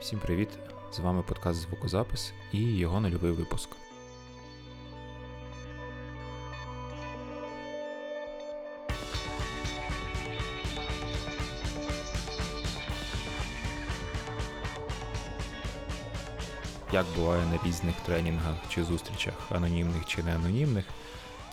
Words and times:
Всім 0.00 0.18
привіт! 0.18 0.48
З 0.92 0.98
вами 0.98 1.22
подкаст 1.22 1.60
Звукозапис 1.60 2.32
і 2.52 2.60
його 2.60 3.00
нульовий 3.00 3.32
випуск. 3.32 3.68
Як 16.92 17.06
буває 17.16 17.46
на 17.46 17.68
різних 17.68 17.94
тренінгах 17.96 18.54
чи 18.68 18.84
зустрічах, 18.84 19.34
анонімних 19.50 20.06
чи 20.06 20.22
не 20.22 20.34
анонімних, 20.34 20.84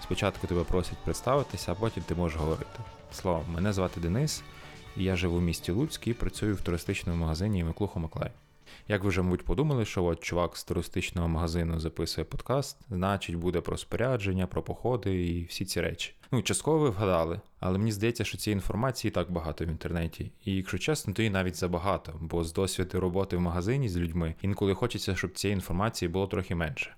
спочатку 0.04 0.48
тебе 0.48 0.64
просять 0.64 0.98
представитися, 0.98 1.72
а 1.72 1.76
потім 1.76 2.04
ти 2.04 2.16
можеш 2.16 2.38
говорити. 2.38 2.80
Словом, 3.14 3.46
мене 3.54 3.74
звати 3.74 4.00
Денис, 4.00 4.44
я 4.96 5.16
живу 5.16 5.38
в 5.38 5.42
місті 5.42 5.72
Луцьк 5.72 6.08
і 6.08 6.14
працюю 6.14 6.56
в 6.56 6.62
туристичному 6.62 7.22
магазині 7.22 7.64
Миклухо 7.64 8.00
Маклай. 8.00 8.32
Як 8.88 9.04
ви 9.04 9.10
вже, 9.10 9.22
мабуть, 9.22 9.46
подумали, 9.46 9.86
що 9.86 10.04
от 10.04 10.20
чувак 10.20 10.58
з 10.58 10.64
туристичного 10.64 11.28
магазину 11.28 11.80
записує 11.80 12.26
подкаст, 12.26 12.78
значить 12.90 13.36
буде 13.36 13.62
про 13.62 13.78
спорядження, 13.78 14.48
про 14.48 14.62
походи 14.62 15.26
і 15.26 15.46
всі 15.46 15.66
ці 15.66 15.82
речі. 15.82 16.14
Ну, 16.32 16.42
частково 16.42 16.80
ви 16.80 16.90
вгадали, 16.90 17.40
але 17.60 17.78
мені 17.78 17.92
здається, 17.92 18.24
що 18.24 18.38
цієї 18.38 18.56
інформації 18.56 19.12
так 19.12 19.32
багато 19.32 19.66
в 19.66 19.68
інтернеті. 19.68 20.32
І 20.46 20.56
якщо 20.56 20.78
чесно, 20.78 21.14
то 21.14 21.24
і 21.24 21.30
навіть 21.30 21.56
забагато, 21.56 22.14
бо 22.22 22.44
з 22.44 22.54
досвіду 22.54 23.00
роботи 23.00 23.38
в 23.38 23.42
магазині 23.42 23.90
з 23.90 23.98
людьми 23.98 24.36
інколи 24.42 24.74
хочеться, 24.74 25.16
щоб 25.16 25.34
цієї 25.34 25.54
інформації 25.56 26.10
було 26.10 26.28
трохи 26.28 26.56
менше. 26.56 26.96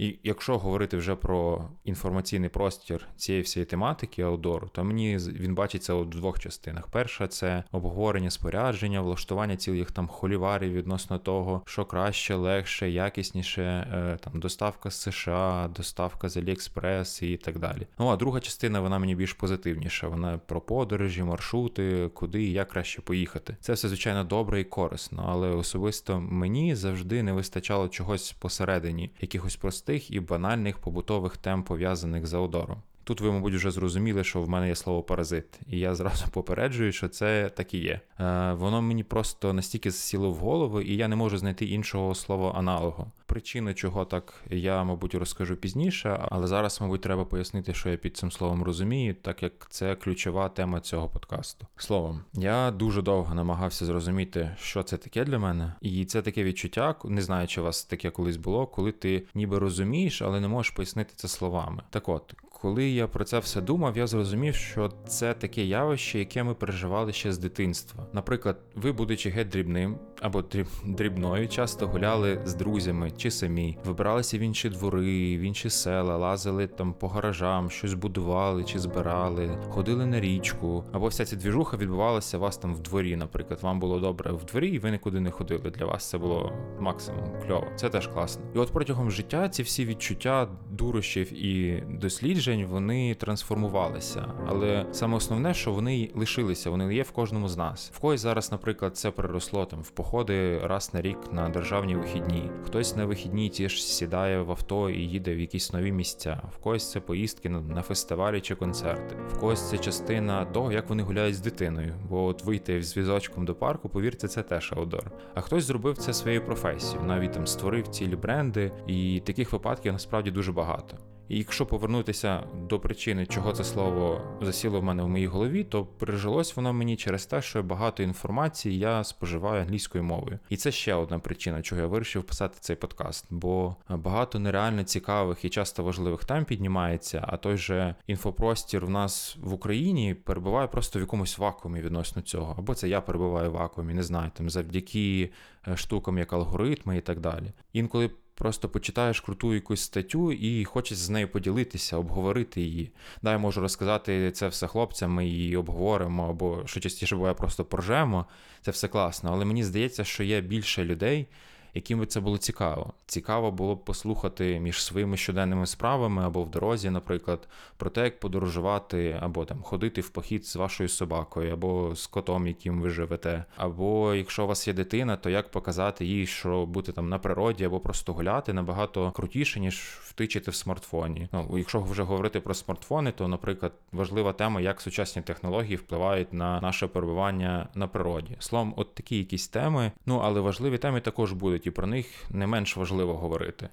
І 0.00 0.18
якщо 0.22 0.58
говорити 0.58 0.96
вже 0.96 1.14
про 1.14 1.68
інформаційний 1.84 2.48
простір 2.48 3.08
цієї 3.16 3.42
всієї 3.42 3.66
тематики 3.66 4.22
аудору, 4.22 4.68
то 4.72 4.84
мені 4.84 5.16
він 5.16 5.54
бачиться 5.54 5.94
у 5.94 6.04
двох 6.04 6.40
частинах. 6.40 6.86
Перша 6.86 7.28
це 7.28 7.64
обговорення 7.72 8.30
спорядження, 8.30 9.00
влаштування 9.00 9.56
цілих 9.56 9.92
там 9.92 10.08
холіварів 10.08 10.72
відносно 10.72 11.18
того, 11.18 11.62
що 11.66 11.84
краще, 11.84 12.34
легше, 12.34 12.90
якісніше, 12.90 13.62
е, 13.62 14.18
там 14.20 14.40
доставка 14.40 14.90
з 14.90 15.00
США, 15.00 15.70
доставка 15.76 16.28
з 16.28 16.36
Аліекспрес 16.36 17.22
і 17.22 17.36
так 17.36 17.58
далі. 17.58 17.86
Ну 17.98 18.08
а 18.08 18.16
друга 18.16 18.40
частина 18.40 18.80
вона 18.80 18.98
мені 18.98 19.14
більш 19.14 19.32
позитивніша. 19.32 20.08
Вона 20.08 20.38
про 20.38 20.60
подорожі, 20.60 21.22
маршрути, 21.22 22.10
куди 22.14 22.42
і 22.42 22.52
як 22.52 22.68
краще 22.68 23.02
поїхати. 23.02 23.56
Це 23.60 23.72
все 23.72 23.88
звичайно 23.88 24.24
добре 24.24 24.60
і 24.60 24.64
корисно, 24.64 25.26
але 25.28 25.48
особисто 25.48 26.20
мені 26.20 26.74
завжди 26.74 27.22
не 27.22 27.32
вистачало 27.32 27.88
чогось 27.88 28.32
посередині, 28.32 29.10
якихось 29.20 29.56
простих 29.56 29.89
простих 29.90 30.10
і 30.10 30.20
банальних 30.20 30.78
побутових 30.78 31.36
тем, 31.36 31.62
пов'язаних 31.62 32.26
з 32.26 32.34
аудором. 32.34 32.82
Тут 33.04 33.20
ви, 33.20 33.32
мабуть, 33.32 33.54
вже 33.54 33.70
зрозуміли, 33.70 34.24
що 34.24 34.42
в 34.42 34.48
мене 34.48 34.68
є 34.68 34.74
слово 34.74 35.02
паразит, 35.02 35.60
і 35.68 35.78
я 35.78 35.94
зразу 35.94 36.24
попереджую, 36.30 36.92
що 36.92 37.08
це 37.08 37.50
так 37.56 37.74
і 37.74 37.78
є. 37.78 38.00
Е, 38.20 38.52
Воно 38.52 38.82
мені 38.82 39.04
просто 39.04 39.52
настільки 39.52 39.90
сіло 39.90 40.30
в 40.30 40.34
голову, 40.34 40.80
і 40.80 40.96
я 40.96 41.08
не 41.08 41.16
можу 41.16 41.38
знайти 41.38 41.66
іншого 41.66 42.14
слова 42.14 42.52
аналогу. 42.52 43.06
Причини, 43.26 43.74
чого 43.74 44.04
так 44.04 44.34
я, 44.50 44.84
мабуть, 44.84 45.14
розкажу 45.14 45.56
пізніше, 45.56 46.26
але 46.30 46.46
зараз, 46.46 46.80
мабуть, 46.80 47.00
треба 47.00 47.24
пояснити, 47.24 47.74
що 47.74 47.88
я 47.90 47.96
під 47.96 48.16
цим 48.16 48.30
словом 48.30 48.62
розумію, 48.62 49.14
так 49.22 49.42
як 49.42 49.52
це 49.70 49.94
ключова 49.94 50.48
тема 50.48 50.80
цього 50.80 51.08
подкасту. 51.08 51.66
Словом, 51.76 52.20
я 52.32 52.70
дуже 52.70 53.02
довго 53.02 53.34
намагався 53.34 53.84
зрозуміти, 53.84 54.56
що 54.60 54.82
це 54.82 54.96
таке 54.96 55.24
для 55.24 55.38
мене, 55.38 55.72
і 55.80 56.04
це 56.04 56.22
таке 56.22 56.44
відчуття, 56.44 56.94
не 57.04 57.22
знаю, 57.22 57.46
чи 57.48 57.60
у 57.60 57.64
вас 57.64 57.84
таке 57.84 58.10
колись 58.10 58.36
було, 58.36 58.66
коли 58.66 58.92
ти 58.92 59.26
ніби 59.34 59.58
розумієш, 59.58 60.22
але 60.22 60.40
не 60.40 60.48
можеш 60.48 60.70
пояснити 60.70 61.12
це 61.16 61.28
словами. 61.28 61.82
Так 61.90 62.08
от, 62.08 62.34
коли 62.60 62.90
я 62.90 63.06
про 63.06 63.24
це 63.24 63.38
все 63.38 63.60
думав, 63.60 63.96
я 63.96 64.06
зрозумів, 64.06 64.54
що 64.54 64.92
це 65.06 65.34
таке 65.34 65.64
явище, 65.64 66.18
яке 66.18 66.42
ми 66.42 66.54
переживали 66.54 67.12
ще 67.12 67.32
з 67.32 67.38
дитинства. 67.38 68.06
Наприклад, 68.12 68.56
ви, 68.74 68.92
будучи 68.92 69.30
геть 69.30 69.48
дрібним 69.48 69.98
або 70.20 70.44
дрібною, 70.84 71.48
часто 71.48 71.86
гуляли 71.86 72.40
з 72.44 72.54
друзями 72.54 73.10
чи 73.16 73.30
самі, 73.30 73.78
вибиралися 73.84 74.38
в 74.38 74.40
інші 74.40 74.68
двори, 74.68 75.38
в 75.38 75.40
інші 75.40 75.70
села, 75.70 76.16
лазили 76.16 76.66
там 76.66 76.92
по 76.92 77.08
гаражам, 77.08 77.70
щось 77.70 77.94
будували 77.94 78.64
чи 78.64 78.78
збирали, 78.78 79.58
ходили 79.68 80.06
на 80.06 80.20
річку, 80.20 80.84
або 80.92 81.08
вся 81.08 81.24
ця 81.24 81.36
двіжуха 81.36 81.76
відбувалася 81.76 82.38
у 82.38 82.40
вас 82.40 82.56
там 82.56 82.74
в 82.74 82.80
дворі. 82.80 83.16
Наприклад, 83.16 83.58
вам 83.62 83.80
було 83.80 84.00
добре 84.00 84.32
в 84.32 84.44
дворі, 84.44 84.68
і 84.68 84.78
ви 84.78 84.90
нікуди 84.90 85.20
не 85.20 85.30
ходили. 85.30 85.70
Для 85.70 85.86
вас 85.86 86.10
це 86.10 86.18
було 86.18 86.52
максимум 86.80 87.24
кльово. 87.46 87.66
Це 87.76 87.88
теж 87.88 88.06
класно. 88.06 88.44
І 88.54 88.58
от 88.58 88.72
протягом 88.72 89.10
життя 89.10 89.48
ці 89.48 89.62
всі 89.62 89.84
відчуття 89.84 90.48
дурощів 90.70 91.44
і 91.44 91.84
досліджень 91.90 92.49
вони 92.56 93.14
трансформувалися. 93.14 94.24
Але 94.46 94.86
саме 94.92 95.16
основне, 95.16 95.54
що 95.54 95.72
вони 95.72 96.10
лишилися, 96.14 96.70
вони 96.70 96.94
є 96.94 97.02
в 97.02 97.10
кожному 97.10 97.48
з 97.48 97.56
нас. 97.56 97.90
В 97.94 97.98
когось 97.98 98.20
зараз, 98.20 98.52
наприклад, 98.52 98.96
це 98.96 99.10
переросло 99.10 99.64
там 99.64 99.80
в 99.80 99.90
походи 99.90 100.58
раз 100.58 100.94
на 100.94 101.00
рік 101.00 101.18
на 101.32 101.48
державні 101.48 101.96
вихідні. 101.96 102.50
Хтось 102.64 102.96
на 102.96 103.04
вихідні 103.04 103.48
ті 103.48 103.68
ж 103.68 103.84
сідає 103.84 104.40
в 104.40 104.50
авто 104.50 104.90
і 104.90 104.98
їде 104.98 105.34
в 105.34 105.40
якісь 105.40 105.72
нові 105.72 105.92
місця. 105.92 106.42
В 106.54 106.58
когось 106.58 106.90
це 106.90 107.00
поїздки 107.00 107.48
на 107.48 107.82
фестивалі 107.82 108.40
чи 108.40 108.54
концерти. 108.54 109.16
В 109.28 109.38
когось 109.38 109.70
це 109.70 109.78
частина 109.78 110.44
того, 110.44 110.72
як 110.72 110.88
вони 110.88 111.02
гуляють 111.02 111.36
з 111.36 111.40
дитиною. 111.40 111.94
Бо 112.08 112.24
от 112.24 112.44
вийти 112.44 112.82
з 112.82 112.96
візочком 112.96 113.44
до 113.44 113.54
парку, 113.54 113.88
повірте, 113.88 114.28
це 114.28 114.42
теж 114.42 114.72
аудор. 114.76 115.10
А 115.34 115.40
хтось 115.40 115.64
зробив 115.64 115.98
це 115.98 116.12
своєю 116.12 116.44
професією, 116.44 117.06
навіть 117.06 117.32
там 117.32 117.46
створив 117.46 117.88
цілі 117.88 118.16
бренди, 118.16 118.72
і 118.86 119.22
таких 119.26 119.52
випадків 119.52 119.92
насправді 119.92 120.30
дуже 120.30 120.52
багато. 120.52 120.96
Якщо 121.32 121.66
повернутися 121.66 122.42
до 122.68 122.80
причини, 122.80 123.26
чого 123.26 123.52
це 123.52 123.64
слово 123.64 124.20
засіло 124.40 124.80
в 124.80 124.84
мене 124.84 125.02
в 125.02 125.08
моїй 125.08 125.26
голові, 125.26 125.64
то 125.64 125.84
пережилось 125.84 126.56
воно 126.56 126.72
мені 126.72 126.96
через 126.96 127.26
те, 127.26 127.42
що 127.42 127.62
багато 127.62 128.02
інформації 128.02 128.78
я 128.78 129.04
споживаю 129.04 129.62
англійською 129.62 130.04
мовою. 130.04 130.38
І 130.48 130.56
це 130.56 130.72
ще 130.72 130.94
одна 130.94 131.18
причина, 131.18 131.62
чого 131.62 131.80
я 131.80 131.86
вирішив 131.86 132.22
писати 132.22 132.56
цей 132.60 132.76
подкаст, 132.76 133.26
бо 133.30 133.76
багато 133.88 134.38
нереально 134.38 134.84
цікавих 134.84 135.44
і 135.44 135.48
часто 135.48 135.84
важливих 135.84 136.24
тем 136.24 136.44
піднімається, 136.44 137.24
а 137.28 137.36
той 137.36 137.56
же 137.56 137.94
інфопростір 138.06 138.86
в 138.86 138.90
нас 138.90 139.36
в 139.42 139.52
Україні 139.52 140.14
перебуває 140.14 140.68
просто 140.68 140.98
в 140.98 141.02
якомусь 141.02 141.38
вакуумі 141.38 141.80
відносно 141.80 142.22
цього. 142.22 142.54
Або 142.58 142.74
це 142.74 142.88
я 142.88 143.00
перебуваю 143.00 143.50
в 143.50 143.54
вакуумі, 143.54 143.94
не 143.94 144.02
знаю, 144.02 144.30
там 144.34 144.50
завдяки 144.50 145.30
е, 145.68 145.76
штукам, 145.76 146.18
як 146.18 146.32
алгоритми 146.32 146.96
і 146.96 147.00
так 147.00 147.20
далі. 147.20 147.52
Інколи 147.72 148.10
Просто 148.40 148.68
почитаєш 148.68 149.20
круту 149.20 149.54
якусь 149.54 149.80
статтю 149.80 150.32
і 150.32 150.64
хочеш 150.64 150.98
з 150.98 151.10
нею 151.10 151.28
поділитися, 151.28 151.96
обговорити 151.96 152.60
її. 152.60 152.90
Да, 153.22 153.32
я 153.32 153.38
можу 153.38 153.60
розказати 153.60 154.30
це 154.30 154.48
все 154.48 154.66
хлопцям, 154.66 155.12
ми 155.12 155.26
її 155.26 155.56
обговоримо, 155.56 156.30
або 156.30 156.62
що 156.66 156.80
частіше 156.80 157.16
буває, 157.16 157.34
просто 157.34 157.64
поржемо. 157.64 158.26
Це 158.62 158.70
все 158.70 158.88
класно. 158.88 159.30
Але 159.32 159.44
мені 159.44 159.64
здається, 159.64 160.04
що 160.04 160.22
є 160.22 160.40
більше 160.40 160.84
людей, 160.84 161.26
яким 161.74 161.98
би 161.98 162.06
це 162.06 162.20
було 162.20 162.38
цікаво. 162.38 162.92
Цікаво 163.06 163.50
було 163.50 163.74
б 163.74 163.84
послухати 163.84 164.60
між 164.60 164.84
своїми 164.84 165.16
щоденними 165.16 165.66
справами 165.66 166.24
або 166.24 166.42
в 166.42 166.50
дорозі, 166.50 166.90
наприклад, 166.90 167.48
про 167.76 167.90
те, 167.90 168.04
як 168.04 168.20
подорожувати, 168.20 169.18
або 169.20 169.44
там 169.44 169.62
ходити 169.62 170.00
в 170.00 170.08
похід 170.08 170.46
з 170.46 170.56
вашою 170.56 170.88
собакою, 170.88 171.52
або 171.52 171.94
з 171.94 172.06
котом, 172.06 172.46
яким 172.46 172.80
ви 172.80 172.90
живете. 172.90 173.44
Або 173.56 174.14
якщо 174.14 174.44
у 174.44 174.46
вас 174.46 174.68
є 174.68 174.74
дитина, 174.74 175.16
то 175.16 175.30
як 175.30 175.50
показати 175.50 176.04
їй, 176.04 176.26
що 176.26 176.66
бути 176.66 176.92
там 176.92 177.08
на 177.08 177.18
природі, 177.18 177.64
або 177.64 177.80
просто 177.80 178.12
гуляти 178.12 178.52
набагато 178.52 179.10
крутіше, 179.10 179.60
ніж 179.60 179.76
втичити 180.02 180.50
в 180.50 180.54
смартфоні. 180.54 181.28
Ну, 181.32 181.58
якщо 181.58 181.80
вже 181.80 182.02
говорити 182.02 182.40
про 182.40 182.54
смартфони, 182.54 183.12
то, 183.12 183.28
наприклад, 183.28 183.72
важлива 183.92 184.32
тема, 184.32 184.60
як 184.60 184.80
сучасні 184.80 185.22
технології 185.22 185.76
впливають 185.76 186.32
на 186.32 186.60
наше 186.60 186.86
перебування 186.86 187.68
на 187.74 187.86
природі. 187.86 188.36
Словом, 188.38 188.74
от 188.76 188.94
такі 188.94 189.18
якісь 189.18 189.48
теми. 189.48 189.92
Ну 190.06 190.20
але 190.24 190.40
важливі 190.40 190.78
теми 190.78 191.00
також 191.00 191.32
будуть 191.32 191.59
і 191.66 191.70
про 191.70 191.86
них 191.86 192.06
не 192.30 192.46
менш 192.46 192.76
важливо 192.76 193.14
говорити. 193.14 193.68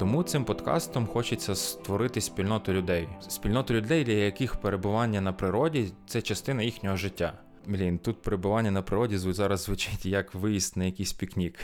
Тому 0.00 0.22
цим 0.22 0.44
подкастом 0.44 1.06
хочеться 1.06 1.54
створити 1.54 2.20
спільноту 2.20 2.72
людей, 2.72 3.08
спільноту 3.28 3.74
людей, 3.74 4.04
для 4.04 4.12
яких 4.12 4.56
перебування 4.56 5.20
на 5.20 5.32
природі 5.32 5.92
це 6.06 6.22
частина 6.22 6.62
їхнього 6.62 6.96
життя. 6.96 7.49
Блін, 7.70 7.98
тут 7.98 8.22
перебування 8.22 8.70
на 8.70 8.82
природі 8.82 9.18
зараз 9.32 9.60
звучить 9.60 10.06
як 10.06 10.34
виїзд 10.34 10.76
на 10.76 10.84
якийсь 10.84 11.12
пікнік. 11.12 11.54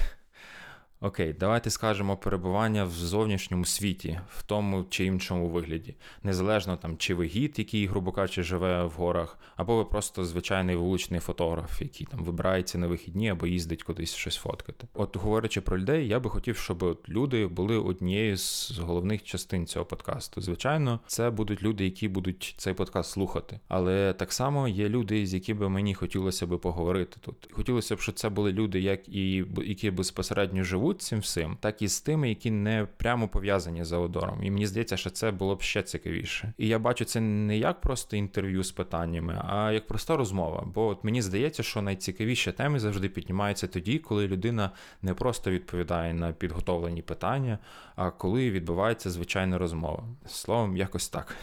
Окей, 1.00 1.32
давайте 1.32 1.70
скажемо 1.70 2.16
перебування 2.16 2.84
в 2.84 2.90
зовнішньому 2.90 3.64
світі, 3.64 4.20
в 4.28 4.43
тому 4.43 4.84
чи 4.90 5.04
іншому 5.04 5.48
вигляді. 5.48 5.94
Незалежно 6.22 6.76
там, 6.76 6.96
чи 6.96 7.14
ви 7.14 7.26
гід, 7.26 7.54
який, 7.58 7.87
грубо 7.87 8.12
кажучи, 8.12 8.43
живе 8.43 8.84
в 8.84 8.90
горах, 8.90 9.38
або 9.56 9.76
ви 9.76 9.84
просто 9.84 10.25
звичайний 10.25 10.76
вуличний 10.76 11.20
фотограф, 11.20 11.82
який 11.82 12.06
там 12.06 12.25
вибирається 12.25 12.78
на 12.78 12.87
вихідні 12.87 13.28
або 13.31 13.46
їздить 13.46 13.82
кудись 13.82 14.14
щось 14.14 14.37
фоткати. 14.37 14.87
От 14.94 15.16
говорячи 15.16 15.60
про 15.60 15.78
людей, 15.78 16.08
я 16.08 16.20
би 16.20 16.31
хотів, 16.31 16.56
щоб 16.56 17.02
люди 17.08 17.46
були 17.46 17.78
однією 17.78 18.37
з 18.37 18.78
головних 18.78 19.22
частин 19.22 19.66
цього 19.66 19.84
подкасту. 19.84 20.40
Звичайно, 20.40 21.00
це 21.06 21.31
будуть 21.31 21.62
люди, 21.62 21.84
які 21.84 22.08
будуть 22.08 22.54
цей 22.58 22.75
подкаст 22.75 23.10
слухати. 23.10 23.60
Але 23.69 24.12
так 24.12 24.32
само 24.32 24.69
є 24.69 24.88
люди, 24.88 25.26
з 25.26 25.34
якими 25.34 25.69
мені 25.69 25.94
хотілося 25.94 26.46
би 26.46 26.58
поговорити 26.58 27.16
тут. 27.20 27.48
Хотілося 27.52 27.96
б, 27.96 28.00
щоб 28.00 28.14
це 28.14 28.28
були 28.28 28.52
люди, 28.52 28.81
як 28.81 29.08
і 29.08 29.44
які 29.64 29.90
безпосередньо 29.90 30.64
живуть 30.64 30.86
цим 30.93 31.19
всім, 31.19 31.56
так 31.61 31.83
і 31.83 31.88
з 31.88 32.00
тими, 32.00 32.29
які 32.29 32.50
не 32.50 32.87
прямо 32.97 33.29
пов'язані 33.29 33.85
з 33.85 33.93
аудором. 33.93 34.43
І 34.43 34.50
мені 34.50 34.67
здається, 34.67 34.97
що 34.97 35.11
це 35.11 35.31
було 35.31 35.56
б 35.56 35.62
ще 35.62 35.83
цікавіше. 35.83 36.53
І 36.59 36.69
я 36.69 36.79
бачу 36.79 37.05
це 37.05 37.21
не 37.21 37.59
як 37.59 37.81
просто 37.81 38.17
інтерв'ю 38.17 38.65
з 38.65 38.73
питаннями, 38.73 39.43
а 39.49 39.73
як 39.73 39.87
проста 39.87 40.17
розмова. 40.17 40.65
Бо 40.75 40.87
от 40.87 41.05
мені 41.05 41.23
здається, 41.23 41.62
що 41.62 41.83
найцікавіші 41.83 42.53
теми 42.53 42.79
завжди 42.79 43.09
піднімаються 43.09 43.67
тоді, 43.67 43.99
коли 43.99 44.29
людина 44.29 44.71
не 45.03 45.15
просто 45.15 45.50
відповідає 45.50 46.15
на 46.15 46.33
підготовлені 46.33 47.03
питання, 47.03 47.59
а 47.97 48.11
коли 48.11 48.50
відбувається 48.50 49.11
звичайна 49.11 49.59
розмова. 49.59 50.05
Словом, 50.27 50.77
якось 50.77 51.09
так. 51.09 51.37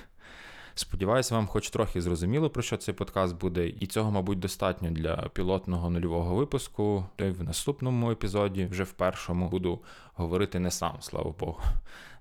Сподіваюся, 0.75 1.35
вам 1.35 1.47
хоч 1.47 1.69
трохи 1.69 2.01
зрозуміло, 2.01 2.49
про 2.49 2.63
що 2.63 2.77
цей 2.77 2.93
подкаст 2.93 3.35
буде, 3.35 3.67
і 3.67 3.87
цього, 3.87 4.11
мабуть, 4.11 4.39
достатньо 4.39 4.91
для 4.91 5.15
пілотного 5.15 5.89
нульового 5.89 6.35
випуску. 6.35 7.05
Та 7.15 7.25
й 7.25 7.31
в 7.31 7.43
наступному 7.43 8.11
епізоді, 8.11 8.65
вже 8.65 8.83
в 8.83 8.91
першому, 8.91 9.49
буду 9.49 9.79
говорити 10.13 10.59
не 10.59 10.71
сам, 10.71 10.97
слава 10.99 11.33
Богу. 11.39 11.61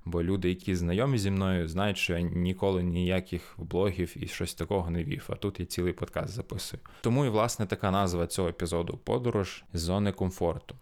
Бо 0.05 0.23
люди, 0.23 0.49
які 0.49 0.75
знайомі 0.75 1.19
зі 1.19 1.31
мною, 1.31 1.69
знають, 1.69 1.99
що 1.99 2.13
я 2.13 2.21
ніколи 2.21 2.83
ніяких 2.83 3.55
блогів 3.59 4.25
і 4.25 4.27
щось 4.27 4.55
такого 4.55 4.91
не 4.91 5.05
вів. 5.05 5.29
А 5.29 5.35
тут 5.35 5.61
я 5.61 5.67
цілий 5.67 5.93
подкаст 5.93 6.35
записую. 6.35 6.83
Тому 7.01 7.25
і 7.25 7.29
власне 7.29 7.67
така 7.67 7.91
назва 7.91 8.27
цього 8.27 8.49
епізоду 8.49 8.99
подорож 9.05 9.65
з 9.73 9.81
зони 9.81 10.13
комфорту. 10.13 10.75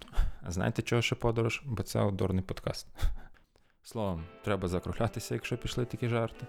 А 0.42 0.50
знаєте, 0.50 0.82
чого 0.82 1.02
ще 1.02 1.14
подорож? 1.14 1.62
Бо 1.64 1.82
це 1.82 1.98
аудорний 1.98 2.42
подкаст. 2.42 2.86
Словом, 3.82 4.24
треба 4.44 4.68
закруглятися, 4.68 5.34
якщо 5.34 5.56
пішли 5.56 5.84
такі 5.84 6.08
жарти. 6.08 6.46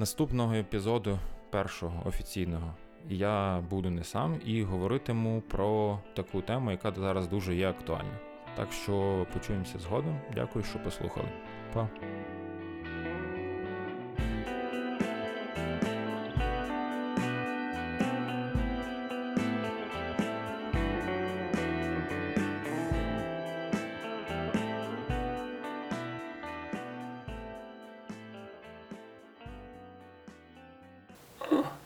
Наступного 0.00 0.54
епізоду, 0.54 1.18
першого 1.50 2.08
офіційного, 2.08 2.74
я 3.08 3.60
буду 3.70 3.90
не 3.90 4.04
сам 4.04 4.40
і 4.44 4.62
говоритиму 4.62 5.40
про 5.40 5.98
таку 6.14 6.40
тему, 6.40 6.70
яка 6.70 6.92
зараз 6.92 7.28
дуже 7.28 7.54
є 7.54 7.68
актуальна. 7.70 8.18
Так 8.56 8.72
що 8.72 9.26
почуємося 9.32 9.78
згодом. 9.78 10.20
Дякую, 10.34 10.64
що 10.64 10.78
послухали. 10.78 11.28
Па. 11.74 11.88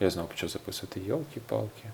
Я 0.01 0.11
знову 0.11 0.29
почав 0.29 0.49
записувати 0.49 1.01
йолки-палки. 1.01 1.85